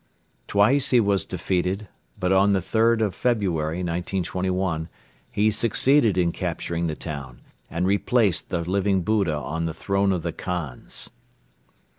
Twice 0.47 0.89
he 0.89 0.99
was 0.99 1.25
defeated 1.25 1.87
but 2.19 2.31
on 2.31 2.53
the 2.53 2.61
third 2.63 3.03
of 3.03 3.13
February, 3.13 3.83
1921, 3.83 4.89
he 5.29 5.51
succeeded 5.51 6.17
in 6.17 6.31
capturing 6.31 6.87
the 6.87 6.95
town 6.95 7.39
and 7.69 7.85
replaced 7.85 8.49
the 8.49 8.61
Living 8.67 9.03
Buddha 9.03 9.37
on 9.37 9.65
the 9.67 9.75
throne 9.75 10.11
of 10.11 10.23
the 10.23 10.33
Khans. 10.33 11.11